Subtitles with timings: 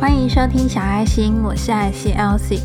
[0.00, 2.62] 欢迎收听小爱心，我是爱心 Elsie。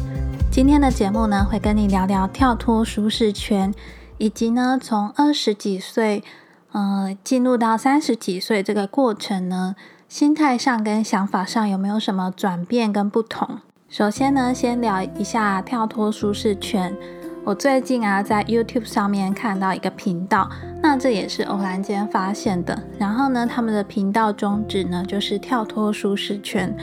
[0.49, 3.73] 今天的节目呢，会跟你聊聊跳脱舒适圈，
[4.17, 6.23] 以及呢，从二十几岁，
[6.71, 9.75] 呃，进入到三十几岁这个过程呢，
[10.07, 13.59] 心态上跟想法上有没有什么转变跟不同？
[13.89, 16.95] 首先呢，先聊一下跳脱舒适圈。
[17.43, 20.49] 我最近啊，在 YouTube 上面看到一个频道，
[20.81, 22.81] 那这也是偶然间发现的。
[22.97, 26.73] 然后呢，他们的频道宗旨呢，就是跳脱舒适圈。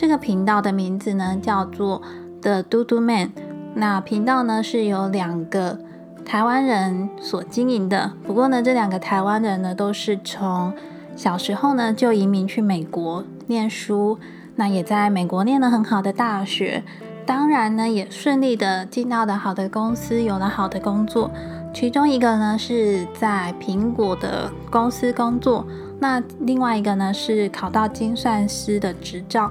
[0.00, 2.00] 这个频道的名字呢，叫做
[2.40, 3.32] The Do Do Man。
[3.74, 5.76] 那频道呢，是由两个
[6.24, 8.12] 台湾人所经营的。
[8.24, 10.72] 不过呢，这两个台湾人呢，都是从
[11.16, 14.20] 小时候呢就移民去美国念书，
[14.54, 16.84] 那也在美国念了很好的大学。
[17.26, 21.28] 当然呢，也顺利的进到的好的公司，有了好的工作。
[21.74, 25.66] 其中一个呢是在苹果的公司工作，
[25.98, 29.50] 那另外一个呢是考到精算师的执照。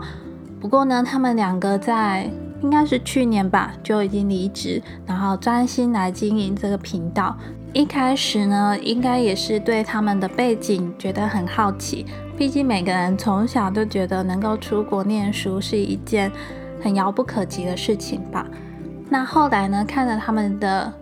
[0.59, 2.29] 不过呢，他们两个在
[2.61, 7.35] 应该是去年吧就已经离职，然后专心来经营这个频道。
[7.73, 12.05] 一开始呢，应该也是对他们的背景觉得很好奇，
[12.37, 16.31] 毕竟每个人从小都觉得能够出国念书是一件。
[16.79, 18.45] 很遥不可及的事情吧。
[19.09, 19.83] 那后来呢？
[19.85, 20.93] 看了他们的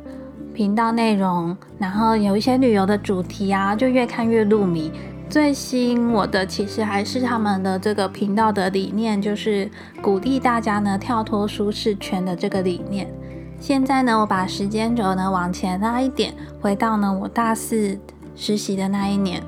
[0.54, 4.90] 频道内容，然后有一些旅游的主题啊，就越看越入迷。
[5.30, 9.70] 最吸引我的其实还是他们的这个频道的理念，就是
[10.02, 13.12] 鼓励大家呢跳脱舒适圈的这个理念。
[13.60, 17.98] 现在呢，我把时间轴呢往前拉一点，回到呢我大四
[18.36, 19.42] 实习的那一年。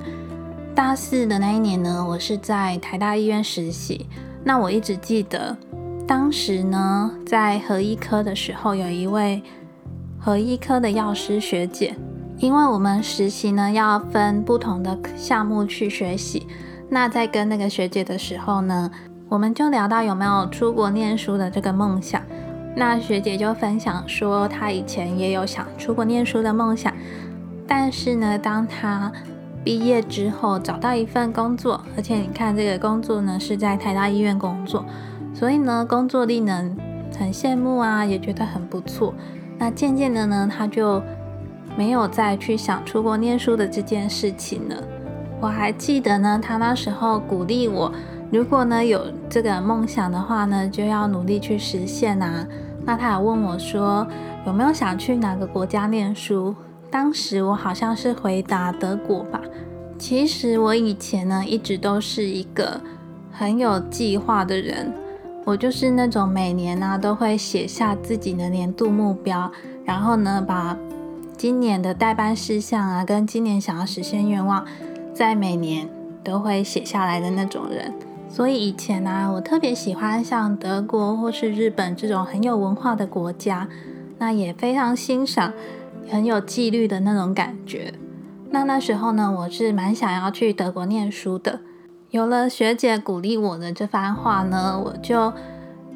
[0.74, 4.06] 大四的那一年呢，我是在台大医院实习。
[4.44, 5.56] 那我一直记得。
[6.06, 9.42] 当时呢，在核医科的时候，有一位
[10.18, 11.94] 核医科的药师学姐，
[12.38, 16.46] 因为我们实习呢要分不同的项目去学习，
[16.88, 18.90] 那在跟那个学姐的时候呢，
[19.28, 22.22] 我们就聊到有没有出国念书的这个梦想。
[22.76, 26.94] 那学姐就分享说，她以前也有想出国念书的梦想，
[27.66, 29.10] 但是呢，当她
[29.64, 34.84] 毕业之后找到一份工作，而且你看这个工作呢是在台大医院工作。
[35.34, 36.76] 所以呢，工作力能
[37.18, 39.12] 很羡慕啊，也觉得很不错。
[39.58, 41.02] 那渐渐的呢，她就
[41.78, 44.82] 没有再去想出国念书的这件事情了。
[45.40, 47.92] 我还记得呢，他那时候鼓励我，
[48.32, 52.44] 如果呢有这个梦想的话呢，就要努力去实现啊。
[52.84, 54.04] 那他还问我说，
[54.44, 56.52] 有没有想去哪个国家念书？
[56.90, 59.40] 当时我好像是回答德国吧。
[59.96, 62.80] 其实我以前呢，一直都是一个
[63.30, 64.92] 很有计划的人。
[65.44, 69.48] 我就是那种每年呢都会写下自己的年度目标，
[69.84, 70.76] 然后呢把
[71.38, 74.66] 今年的代办事项啊跟今年想要实现愿望，
[75.14, 75.88] 在每年
[76.24, 77.94] 都会写下来的那种人。
[78.28, 83.68] 所以以前呢，我特别喜欢像德国或是日本这种很有文化的国家，
[84.18, 85.52] 那也非常欣赏
[86.10, 87.94] 很有纪律的那种感觉。
[88.50, 91.60] 那那时候呢，我是蛮想要去德国念书的。
[92.10, 95.32] 有了学姐鼓励我的这番话呢，我就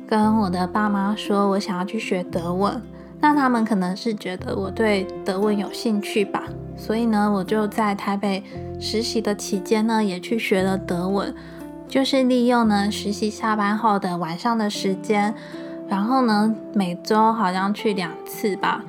[0.07, 2.81] 跟我的爸妈说，我想要去学德文。
[3.23, 6.43] 那他们可能是觉得我对德文有兴趣吧，
[6.77, 8.43] 所以呢，我就在台北
[8.81, 11.33] 实习的期间呢，也去学了德文，
[11.89, 15.33] 就是利用呢实习下班后的晚上的时间，
[15.89, 18.85] 然后呢每周好像去两次吧，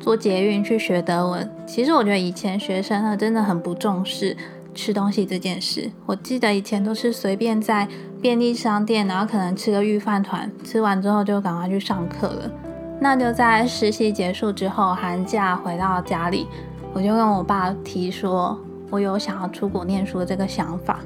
[0.00, 1.48] 坐捷运去学德文。
[1.64, 4.36] 其实我觉得以前学生呢真的很不重视。
[4.74, 7.88] 吃东西这件事，我记得以前都是随便在
[8.20, 12.50] 便利商店，然后可能吃个御饭团，吃完之后就赶快去上课了。
[12.98, 16.46] 那就在实习结束之后，寒假回到家里，
[16.92, 18.58] 我就跟我爸提说，
[18.90, 21.00] 我有想要出国念书的这个想法。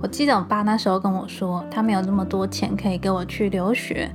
[0.00, 4.10] 我记得我爸那时候跟我说，他没有那么多钱可以给我去留学。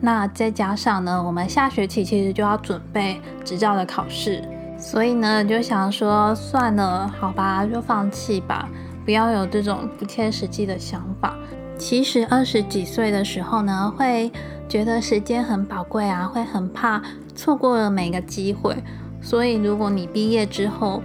[0.00, 4.42] 那再加上呢，我们下学期其实就要准备执照的考试。
[4.76, 8.68] 所以呢，就想说算了，好吧，就放弃吧，
[9.04, 11.34] 不要有这种不切实际的想法。
[11.78, 14.30] 其实二十几岁的时候呢，会
[14.68, 17.02] 觉得时间很宝贵啊，会很怕
[17.34, 18.76] 错过了每个机会。
[19.20, 21.02] 所以如果你毕业之后，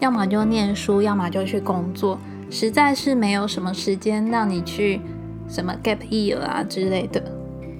[0.00, 2.18] 要么就念书，要么就去工作，
[2.50, 5.00] 实在是没有什么时间让你去
[5.48, 7.22] 什么 gap year 啊之类的。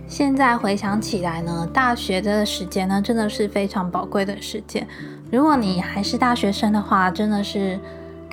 [0.06, 4.86] 现在回想起来呢，大学的时间呢，真的是非常宝贵的时间。
[5.30, 7.80] 如果你还是大学生的话，真的是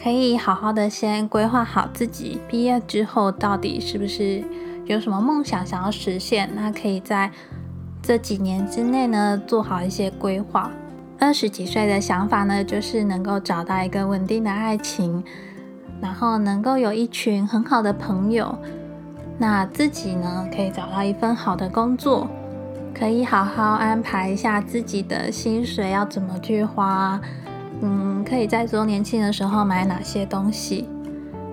[0.02, 4.42] 可以好好的先规划好自己毕业之后到底是不是
[4.86, 6.50] 有什么梦想想要实现。
[6.56, 7.30] 那可以在
[8.02, 10.72] 这几年之内呢做好一些规划。
[11.20, 15.22] 二十几岁的想法呢，就是能够找到一个稳定的爱情，
[16.02, 18.58] 然后能够有一群很好的朋友，
[19.38, 22.26] 那自己呢，可以找到一份好的工作，
[22.98, 27.20] 可以好好安排一下自己的薪水要怎么去花。
[27.82, 30.88] 嗯，可以在周年庆的时候买哪些东西？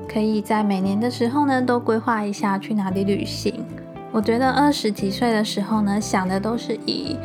[0.09, 3.65] 可以在每年的时候呢，都规划一下去哪里旅行。
[4.13, 7.17] 我觉得二十几岁的时候呢，想的都是以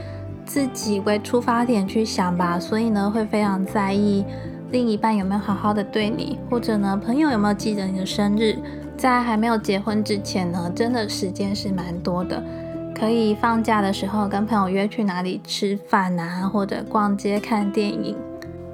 [0.45, 4.25] 自己为出发点去想吧，所以呢，会非常在意
[4.71, 8.57] 另一半有没有好好的对你，或者呢，朋友有没有记得你的生日。
[8.97, 12.43] 在还没有结婚之前呢，真的时间是蛮多的，
[12.93, 18.15] 可以放假的时候跟朋友约去哪里吃饭啊，或者逛街看电影。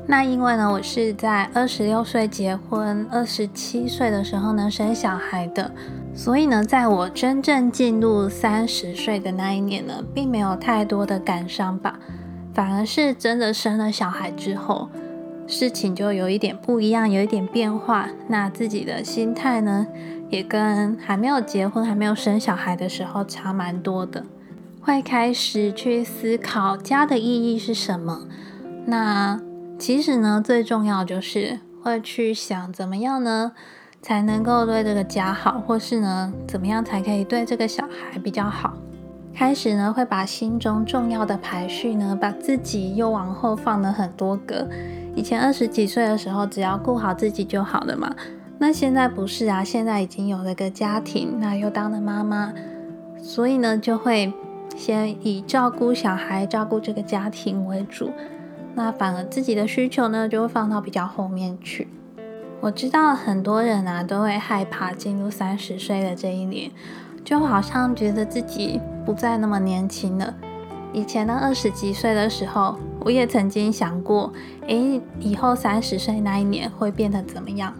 [0.09, 5.69] 那因为呢，我是在二十六岁结婚，二十七岁的时候呢生小孩的，
[6.15, 11.99] 所以呢，在我真正进入三十岁的那一年呢，并没有太多的感伤吧，
[12.53, 14.87] 反而是真的生了小孩之后，
[15.45, 18.07] 事情就有一点不一样，有一点变化。
[18.29, 19.85] 那自己的心态呢，
[20.29, 24.23] 也跟还没有结婚、还没有生小孩的时候差蛮多的，
[24.79, 28.21] 会开始去思考家的意义是什么。
[28.85, 29.37] 那
[29.79, 33.51] 其实呢，最重要就是会去想怎么样呢，
[34.01, 38.73] 才能够对这个家好，或是呢，怎么样才可以对这个小孩比较好。
[39.35, 44.67] 开始呢，会把心中重要的排序呢，把自己又往后放了很多个。
[45.15, 48.13] 以前二十几岁的时候，只要顾好自己就好了嘛。
[48.57, 52.51] 那现在不是啊，现在已经有了个家庭，那又当了妈妈，
[53.21, 54.33] 所以呢，就会
[54.75, 58.11] 先以照顾小孩、照顾这个家庭为主。
[58.77, 61.87] 那反而自己的需求呢，就会放到比较后面去。
[62.61, 66.69] 我知道很多人啊，都会害怕进入三十岁的这一年，
[67.25, 70.31] 就好像觉得自己不再那么年轻了。
[70.93, 74.31] 以前呢，二十几岁的时候，我也曾经想过，
[74.67, 77.73] 诶，以后三十岁那一年会变得怎么样？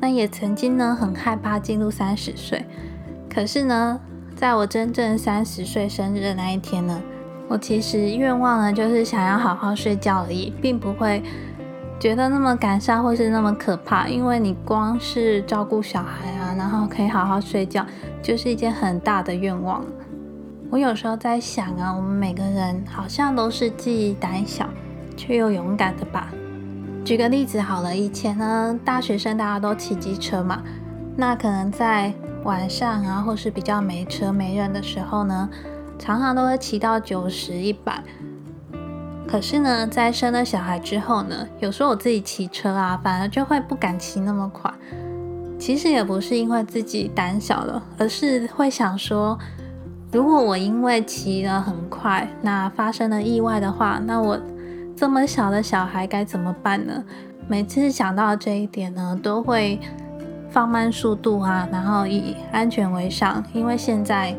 [0.00, 2.64] 那也曾经呢，很害怕进入三十岁。
[3.28, 4.00] 可是呢，
[4.34, 7.02] 在我真正三十岁生日的那一天呢，
[7.48, 11.22] 我其实愿望呢，就是想要好好睡觉而已，并不会
[11.98, 14.06] 觉得那么感伤或是那么可怕。
[14.06, 17.86] 因为你光是照顾小孩啊，然后可以好好睡觉，
[18.20, 19.82] 就是一件很大的愿望。
[20.70, 24.68] 我有时候在想啊，我们每个人好像都是既胆小
[25.16, 26.28] 却又勇敢的吧。
[27.02, 30.62] 举个例子好了，以前呢，大学生大家都骑机车嘛，
[31.16, 32.12] 那可能在
[32.44, 35.48] 晚上啊，或是比较没车没人的时候呢。
[35.98, 38.02] 常常都会骑到九十一百，
[39.26, 44.72] 可是呢，在生了小孩之后呢，有时候我自己骑车啊，反而就会不敢骑那么快。
[45.58, 49.36] 其实也不是因为自己胆小了，而是会想说，
[50.12, 54.40] 如果我因为骑得很快，那发生了意外的话，那我
[54.96, 57.04] 这么小的小孩该怎么办呢？
[57.48, 59.80] 每次想到这一点呢，都会
[60.48, 64.34] 放慢速度啊，然后以安全为上，因为现在。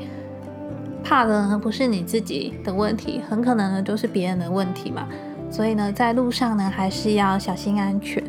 [1.09, 5.07] 怕的呢不是你自己的问题，很可能呢都是别人的问题嘛。
[5.49, 8.23] 所以呢，在路上呢还是要小心安全。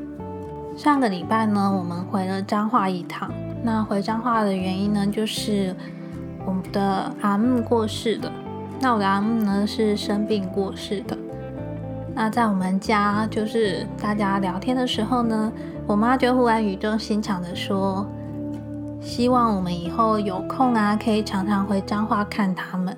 [0.79, 3.31] 上个礼拜呢，我们回了彰化一趟。
[3.62, 5.77] 那回彰化的原因呢，就是
[6.47, 8.32] 我们的阿木过世的。
[8.81, 11.15] 那我的阿木呢是生病过世的。
[12.15, 15.53] 那在我们家就是大家聊天的时候呢，
[15.87, 18.10] 我妈就忽然语重心长的说。
[19.00, 22.96] 希望我们以后有空啊，可以常常回彰化看他们。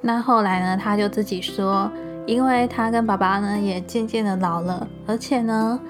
[0.00, 1.90] 那后来呢，他就自己说，
[2.26, 5.80] 因为他跟爸爸呢也渐渐的老了，而且呢，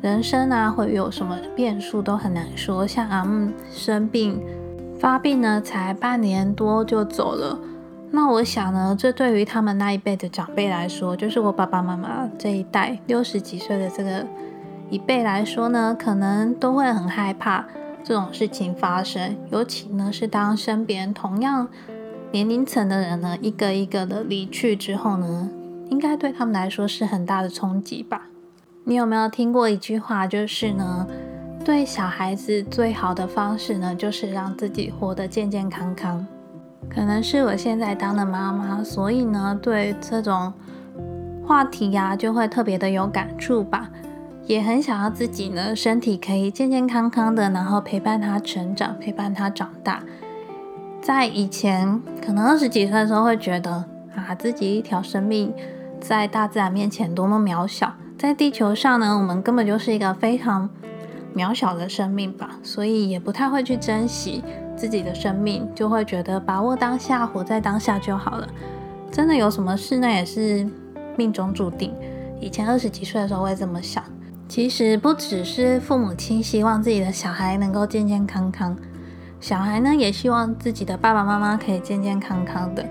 [0.00, 2.86] 人生啊会有什么变数都很难说。
[2.86, 4.42] 像阿木生病
[4.98, 7.58] 发病呢，才半年多就走了。
[8.10, 14.26] 那我想呢，这对于他们那一辈的长辈来说，就是我爸爸妈妈这一代六十几岁的这个
[14.88, 17.64] 一辈来说呢，可能都会很害怕。
[18.06, 21.66] 这种事情发生，尤其呢是当身边同样
[22.30, 25.50] 年龄层的人呢，一个一个的离去之后呢，
[25.90, 28.28] 应该对他们来说是很大的冲击吧？
[28.84, 31.04] 你有没有听过一句话，就是呢，
[31.64, 36.24] 对小孩子最好的方式呢，就是让自己活得健健康康。
[36.88, 40.52] 可能是我现在当了妈妈，所以呢，对这种
[41.44, 43.90] 话题呀，就会特别的有感触吧。
[44.46, 50.00] 也很想要自己呢，身体可以健健康康的，然后陪伴他成长，陪伴他长大。
[51.02, 53.84] 在以前，可能二十几岁的时候，会觉得
[54.14, 55.52] 啊，自己一条生命
[56.00, 60.70] 在大自然面前多么渺小，在地球上呢，我们根本就是一个非常
[61.34, 64.44] 渺小的生命吧，所以也不太会去珍惜
[64.76, 68.48] 自己的生命，就会觉得把握当下，活在当下就好了。
[69.10, 70.64] 真的有什么事，那也是
[71.16, 71.92] 命中注定。
[72.40, 74.04] 以前二十几岁的时候会这么想。
[74.48, 78.76] 其实不只是父母亲希望自己的小孩能够健健康康，
[79.40, 82.86] 小孩呢也希望自己的爸爸妈妈可以健健康康的。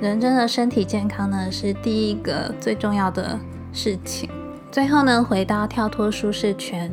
[0.00, 3.38] 人真的身体健康呢是第一个最重要的
[3.72, 4.28] 事情。
[4.70, 6.92] 最后呢，回到跳脱舒适圈。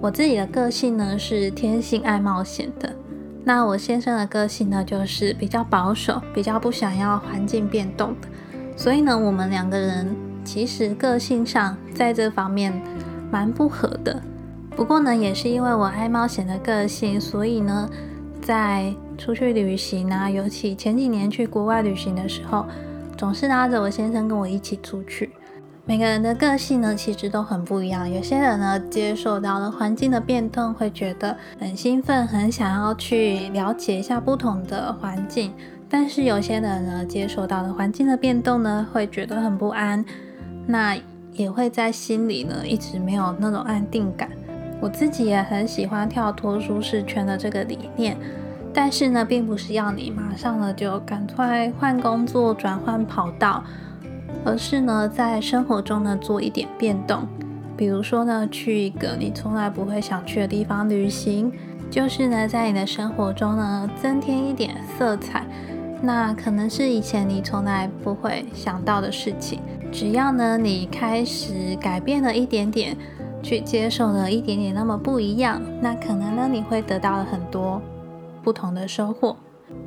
[0.00, 2.92] 我自己的个性呢是天性爱冒险的，
[3.44, 8.28] 那我先生的个性呢就是比较保守，比较不想要环境变动的。
[8.76, 10.12] 所以呢，我们两个人
[10.44, 12.72] 其实个性上在这方面
[13.30, 14.20] 蛮不合的。
[14.74, 17.88] 不过呢，也是因为我爱冒险的个性，所以呢，
[18.40, 22.64] 在出去旅行啊，尤其前几年去国外旅行的时候，
[23.16, 25.30] 总是拉着我先生跟我一起出去。
[25.84, 28.08] 每个人的个性呢，其实都很不一样。
[28.08, 35.50] 有些人呢，接受到了环境的变动，会觉得很兴奋，很想要去了解一下不同的环境；
[35.90, 40.04] 但是有些人呢，接受到了环境的变动呢，会觉得很不安，
[40.66, 40.96] 那
[41.32, 44.28] 也会在心里呢，一直没有那种安定感。
[44.80, 48.16] 我自己也很喜欢跳脱舒适圈的这个理念，
[48.72, 53.62] 但是呢，并不是要你马上呢就赶快换工作、转换跑道。
[54.44, 57.28] 而是呢，在生活中呢做一点变动，
[57.76, 61.52] 比如说呢，去一个你从来不会想去的地方旅行，
[61.88, 65.46] 就是呢，在你的生活中呢增添一点色彩。
[66.02, 69.60] 那可能是以前你从来不会想到的事情。
[69.90, 72.96] 只要呢，你开始改变了一点点，
[73.42, 77.80] 去接受了一点点那么不一样，那可能呢，你会得到了很多
[78.42, 79.36] 不同的收获。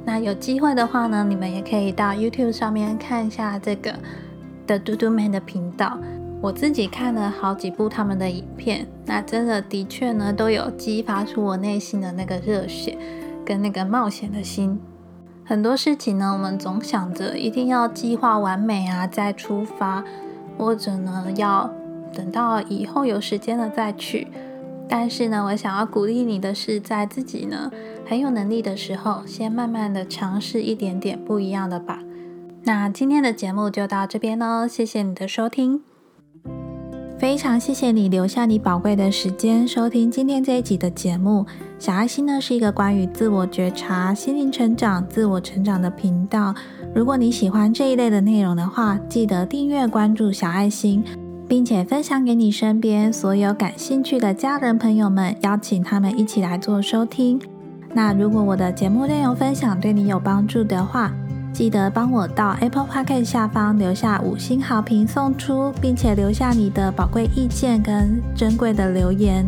[0.03, 3.93] 那有机会的话呢，你们也可以到 YouTube 上面看一下这个。
[4.67, 5.95] 的嘟嘟 man 的频道，
[6.41, 12.97] 我自己看了好几部他们的影片，那真的的确呢，都有激发出我内心的那个热血
[13.45, 14.81] 跟那个冒险的心。
[15.47, 20.03] 很多事情呢，我们总想着一定要计划完美啊，再出发，
[20.57, 21.71] 或者呢，要
[22.11, 24.27] 等到以后有时间了再去。
[24.89, 27.71] 但是呢，我想要鼓励你的是，在自己呢
[28.07, 31.99] 很有能力的时候，先慢慢的尝试一点点不一样的吧。
[32.63, 35.83] 那今天的节目就到这边喽，谢谢你的收听，
[37.17, 41.45] 非常谢谢你留下你宝贵的时间收听今天这一集的节目。
[41.79, 46.53] 小爱心呢是一个关于自我觉察、心灵成长、自我成长的频道。
[46.93, 51.01] 如果你喜欢这一类的内容的话，记得订阅关注小爱心，
[51.47, 57.39] 并且分享给你身边所有感兴趣的家人朋友们，邀请他们一起来做收听。
[57.93, 61.13] 那如果我的节目内容分享对你有帮助的话，
[61.55, 69.47] 记得帮我到 Apple Podcast 下方留下五星好评送出，并且留下你的宝贵意见跟珍贵的留言。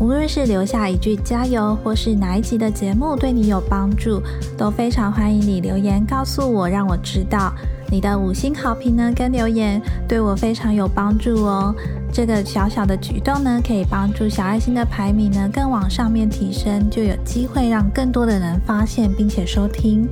[0.00, 4.22] 无论是留下一句加油，或是哪一集的节目对你有帮助，
[4.56, 7.52] 都非常欢迎你留言告诉我，让我知道
[7.90, 9.78] 你的五星好评呢跟留言
[10.08, 11.74] 对我非常有帮助哦。
[12.10, 20.08] 这个小小的举动呢，可以帮助小爱心的排名呢更往上面提升，就有机会让更多的人发现并且收听。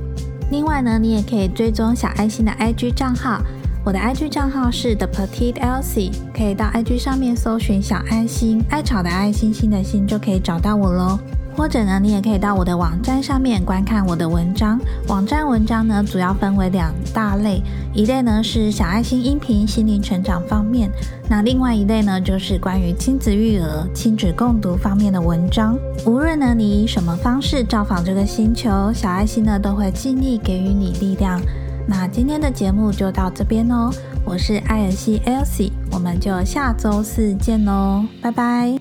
[0.51, 3.41] 另外呢，你也可以追踪小爱心的 IG 账号，
[3.85, 11.17] 我的 IG 账号是 The Petite Elsie，可以到 IG 上面搜寻小爱心，爱草的爱心心的心就可以找到我喽。
[11.55, 14.79] 或者呢，你也可以到我的网站上面观看我的文章。
[15.07, 17.61] 网站文章呢，主要分为两大类，
[17.93, 20.89] 一类呢是小爱心音频心灵成长方面，
[21.29, 25.77] 那另外一类呢就是关于亲子育儿、亲子共读方面的文章。
[26.05, 31.39] 无论呢你以什么方式造访这个星球，小爱心呢都会尽力给予你力量。
[31.87, 33.91] 那今天的节目就到这边哦，
[34.25, 38.80] 我是艾尔西 Elsie，我们就下周四见喽，拜拜。